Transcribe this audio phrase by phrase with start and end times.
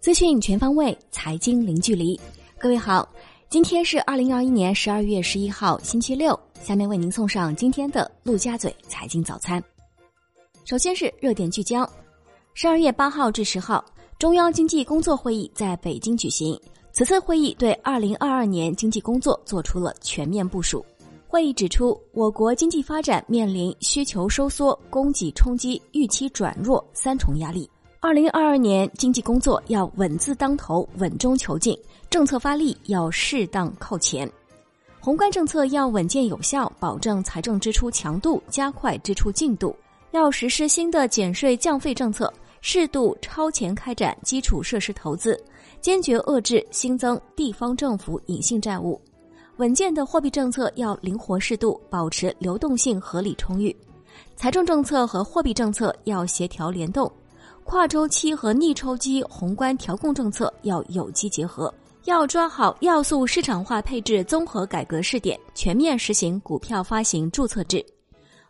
[0.00, 2.18] 资讯全方位，财经零距离。
[2.58, 3.08] 各位好，
[3.48, 6.38] 今天是二零二一年十二月十一号，星期六。
[6.62, 9.62] 下面为您送上今天的陆家嘴财经早餐。
[10.64, 11.88] 首先是热点聚焦：
[12.54, 13.84] 十二月八号至十号，
[14.18, 16.60] 中央经济工作会议在北京举行。
[16.92, 20.84] 此次会议对二零二二年经济工作做出了全面部署。
[21.30, 27.70] 会议指出，我国经济发展面临需求收缩、供给冲击、预期转弱三重压力。
[28.00, 31.78] 二零二二年经济工作要稳字当头、稳中求进，
[32.10, 34.28] 政策发力要适当靠前。
[34.98, 39.72] 宏观政策要稳健有效，保证财政支出强度，加快支出进度。
[40.10, 45.40] 要实施新的减税降费政策，适度超前开展基础设施投资，
[45.80, 49.00] 坚决遏制新增地方政府隐性债务。
[49.60, 53.76] 稳健的货币政策要灵活适度，保持流动性合理充裕。
[54.34, 57.12] 财政政策和货币政策要协调联动，
[57.62, 61.70] 跨周期和逆周期宏观调控政策要有机结合。
[62.04, 67.84] 要抓好要素市场化配置综合改革试点，全面实行股票发行注册制。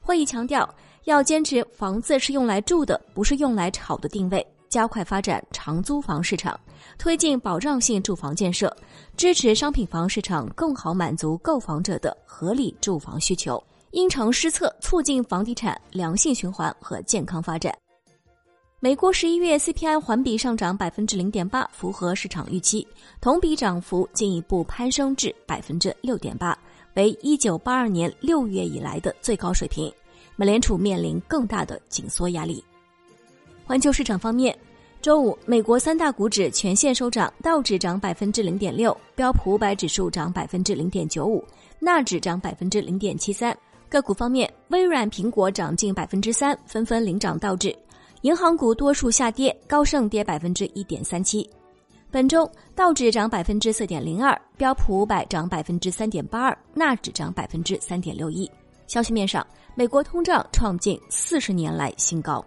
[0.00, 0.72] 会议强调，
[1.06, 6.56] 要坚持房子是用来住的，不是用来炒的定位，加快发展长租房市场，
[6.98, 8.74] 推进保障性住房建设，
[9.16, 17.76] 支持商品房市场更好满足购房者的合理住房需求，因城施策，促进房地产良性循环和健康发展。
[18.82, 22.86] 美国十一月 CPI 环比上涨百分之零点八，符合市场预期，
[23.20, 26.58] 同比涨幅进一步攀升至百分之六点八，
[26.94, 29.92] 为一九八二年六月以来的最高水平。
[30.34, 32.64] 美联储面临更大的紧缩压力。
[33.66, 34.58] 环球市场方面，
[35.02, 41.42] 周五美国三大股指全线收涨，道指涨百分之零点六，标普五百指数涨百分之零点九五，
[41.78, 43.56] 纳指涨百分之零点七三。
[43.88, 47.74] 个股方面，微软、苹果涨近百分之三，纷纷领涨道指。
[48.20, 51.48] 银行股多数下跌，高盛跌百分之一点三七。
[52.10, 58.48] 本周道指涨百分之四点零二，标普五百涨百分之三点八二，纳指涨百分之三点六一。
[58.86, 62.44] 消息面上，美国通胀创近四十年来新高。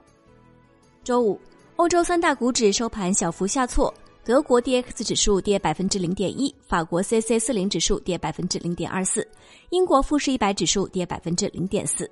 [1.04, 1.38] 周五，
[1.84, 9.28] 欧洲三大股指收盘小幅下挫，德国 D X 指数跌百分之零点一，法国 C C 四零指数跌百分之零点二四，
[9.70, 12.10] 英国富时一百指数跌百分之零点四。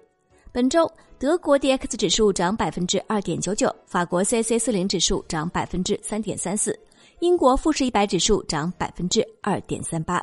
[0.51, 6.77] 本周，德国 D X 指数涨百分之二点九九，法国 C C 四零指数涨百分之三点三四，
[7.19, 10.21] 英国富时一百指数涨百分之二点三八。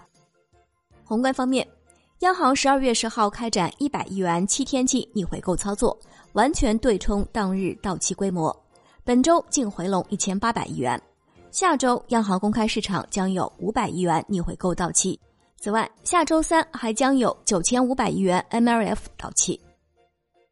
[1.05, 1.67] 宏观方面，
[2.19, 5.99] 央行十二月十号开展一百亿元七天期逆回购操作，
[6.35, 8.55] 完全对冲当日到期规模，
[9.09, 11.01] 本周净回笼一千八百亿元。
[11.51, 15.19] 下周，央行公开市场将有五百亿元逆回购到期。
[15.59, 19.59] 此外，下周三还将有九千五百亿元 M L F 到期。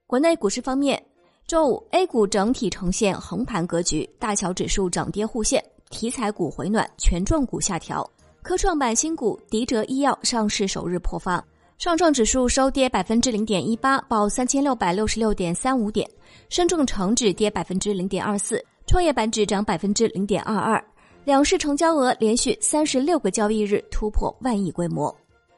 [0.07, 1.05] 国内股市方面，
[1.47, 8.11] 周五 A 股整体呈现横盘格局，大小指数涨跌互现，题材股回暖，权重股下调。
[8.41, 11.45] 科创板新股迪哲医药上市首日破发，
[11.77, 16.09] 上证指数收跌百分之零点一八，报三千六百六十六点三五点；
[16.49, 20.83] 深证成指跌百分之零点二四，创业板指涨百分之零点二二。
[21.25, 25.15] 两市成交额连续三十六个交易日突破万亿规模。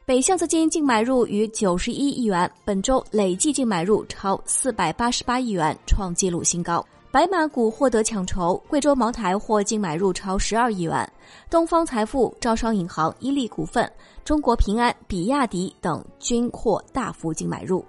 [0.06, 6.82] 北向资金净买入逾九十一亿元，本周累计净买入超四百八十八亿元，创纪录新高。
[7.10, 11.10] 白马股获得抢筹，贵州茅台获净买入超十二亿元，
[11.50, 13.90] 东方财富、招商银行、伊利股份、
[14.24, 17.84] 中国平安、比亚迪等均获大幅净买入，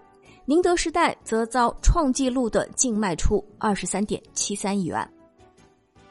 [0.49, 5.07] 宁德时代则遭创纪录的净卖出二十三点七三亿元。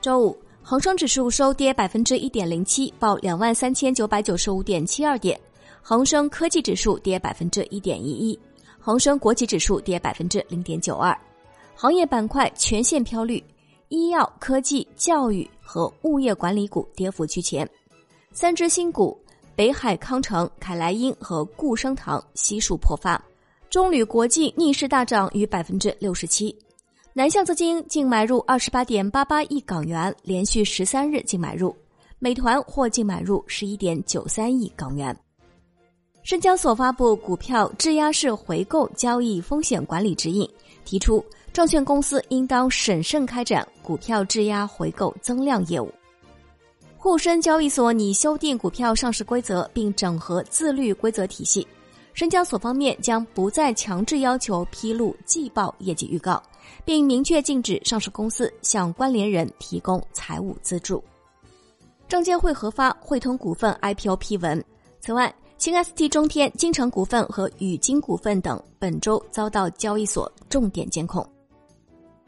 [0.01, 5.37] 周五，恒生指数收跌百分之一点零七，报两万三千九百九十五点七二点。
[5.83, 8.39] 恒生科技指数跌百分之一点一一，
[8.79, 11.19] 恒生国企指数跌百分之零点九二，
[11.75, 13.43] 行业板块全线飘绿，
[13.89, 17.69] 医药、科技、教育和物业管理股跌幅居前，
[18.31, 19.21] 三只新股
[19.57, 23.21] 北海康城、凯莱英和固生堂悉数破发，
[23.71, 26.57] 中铝国际逆势大涨逾百分之六十七，
[27.13, 31.77] 南向资金净买入二十八点八八亿港元，连续十三日净买入，
[32.19, 35.15] 美团或净买入十一点九三亿港元。
[36.23, 40.49] 深交所发布股票质押式回购交易风险管理指引，
[40.87, 41.23] 提出
[41.53, 45.93] 证券公司应当审慎开展股票质押回购增量业务。
[46.97, 51.67] 沪深交易所拟修订股票上市规则，并整合自律规则体系。
[52.19, 56.43] 深交所方面将不再强制要求披露季报业绩预告，
[56.85, 61.01] 并明确禁止上市公司向关联人提供财务资助。
[62.09, 64.65] 证监会核发汇通股份 IPO 批文。
[64.99, 65.33] 此外。
[65.59, 71.25] 新 ST 中天、金城股份和宇金股份等本周遭到交易所重点监控。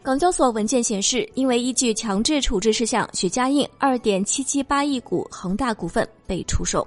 [0.02, 6.84] 港交所文件显示，因为依据强制处置事项，许家印二点七七八亿股恒大股份被出售。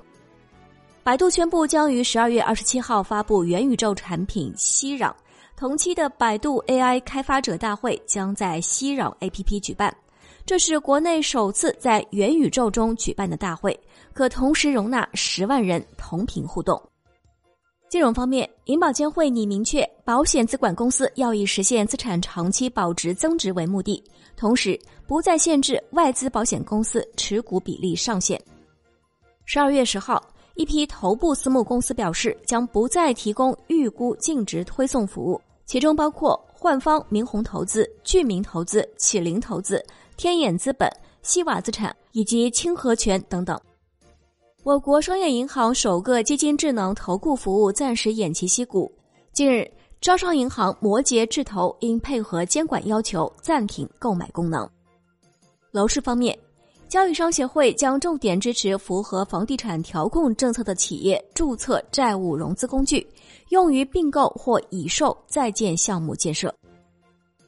[1.04, 5.14] 百度宣布将于十二月二十七号发布元宇宙产品熙壤，
[5.58, 9.94] 同期的百度 AI 开发者大会将在熙壤 APP 举办，
[10.46, 13.78] 这是国内首次在元宇宙中举办的大会，
[14.14, 16.82] 可同时容纳十万人同屏互动。
[17.90, 24.02] 金融方面，银保监会拟明确，保险资管公司要以实现资产长期保值增值为目的，
[24.38, 28.42] 同时不再限制外资保险公司持股比例上限。
[29.46, 30.24] 十二月十号，
[30.56, 39.84] 一批头部私募公司表示，将不再提供预估净值推送服务，其中包括焕方、明宏投资、聚明投资、启灵投资、
[40.16, 40.88] 天眼资本、
[41.24, 43.60] 西瓦资产以及清河泉等等。
[44.64, 48.90] 我国商业银行首个基金智能投顾服务暂时偃旗息鼓。
[49.34, 49.70] 近日，
[50.00, 54.70] 招商银行摩羯智投因配合监管要求暂停购买功能。
[55.72, 56.38] 楼市方面，
[56.94, 63.04] 交易商协会将重点支持符合房地产调控政策的企业注册债务融资工具，
[63.50, 66.54] 用于并购或已售在建项目建设。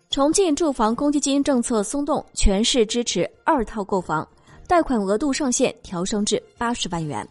[0.10, 4.28] 重庆住房公积金政策松动，全市支持二套购房。
[4.66, 7.24] 贷款额度上限调升至八十万元。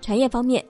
[0.00, 0.64] 产业方面，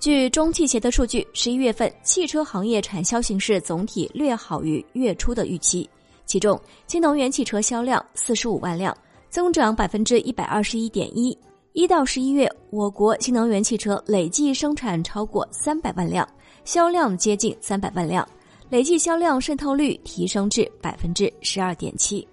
[0.00, 5.88] 据中汽协的数据，十一月份汽车行业产销形势总体略好于月初的预期。
[6.24, 8.92] 其中，新能源汽车销量四十五万辆，
[9.28, 11.36] 增长百分之一百二十一点一。
[11.72, 16.26] 一到十一月，我国新能源汽车累计生产超过三百万辆，
[16.64, 18.26] 销量接近三百万辆，
[18.70, 22.26] 累计销量渗透率提升至百分之十二点七。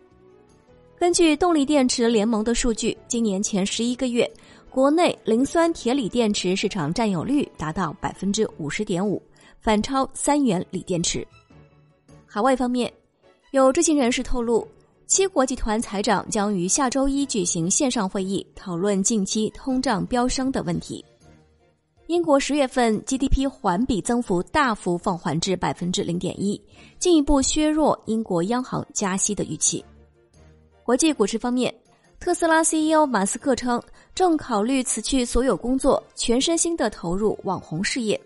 [0.98, 4.32] 根据动力电池联盟的数据，今年前十一个月，
[4.70, 9.22] 国内磷酸铁锂电池市场占有率达到百分之五十点五，
[9.60, 11.28] 反超三元锂电池。
[12.26, 12.90] 海外方面，
[13.52, 14.66] 有知情人士透露，
[15.06, 21.04] 七国集团财长将于下周一举行线上会议，讨论近期通胀飙升的问题。
[22.08, 26.60] 英国十月份 GDP 环比增幅大幅放缓至百分之零点一，
[27.00, 29.84] 进一步削弱英国央行加息的预期。
[30.84, 31.74] 国际股市方面，
[32.20, 33.82] 特斯拉 CEO 马斯克称
[34.16, 38.20] 正考虑辞去所有工作，全身心的投入网红事业。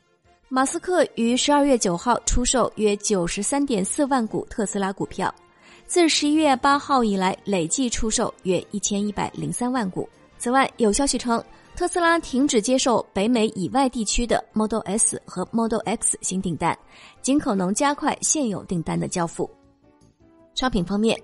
[0.48, 5.34] 马斯克于十二月九号出售约九十三点四万股特斯拉股票，
[5.88, 10.08] 自十一月八号以来累计出售约一千一百零三万股。
[10.38, 11.42] 此外，有消息称
[11.78, 16.78] 特斯拉停止接受北美以外地区的 Model S 和 Model X 新订单，
[17.22, 19.50] 尽可能加快现有订单的交付。
[20.54, 21.18] 商品方面。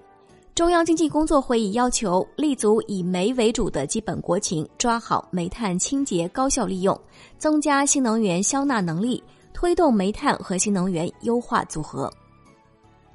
[0.55, 6.95] 中央经济工作会议要求立足以煤为主的基本国情，抓好煤炭清洁高效利用，
[7.39, 12.07] 增加新能源消纳能力，推动煤炭和新能源优化组合。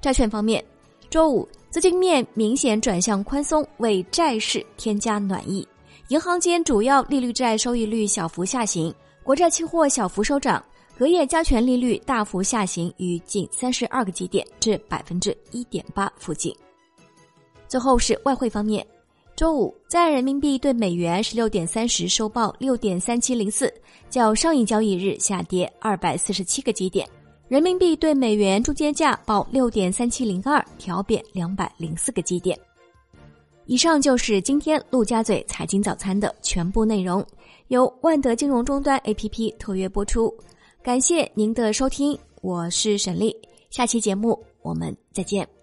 [0.00, 0.64] 债券方面，
[1.10, 5.66] 周五资金面明显转向宽松，为债市添加暖意。
[6.08, 10.62] 银行间主要利率债收益率小幅下行，国债期货小幅收涨，
[10.98, 16.54] 隔夜加权利率大幅下行于近三十二个基点至百分之一点八附近。
[17.66, 18.86] 最后是外汇方面，
[19.34, 23.72] 周五在人民币对美元十六点三十收报六点三七零四，
[24.10, 27.08] 较上一交易日下跌二百四十七个基点。
[27.48, 32.58] 人民币对美元中间价报六点三七零二，调贬两百零四个基点。
[33.64, 37.24] 以上就是今天陆家嘴财经早餐的全部内容，
[37.68, 40.32] 由万德金融终端 APP 特约播出，
[40.82, 43.34] 感谢您的收听，我是沈丽，
[43.70, 45.57] 下期节目我们再见。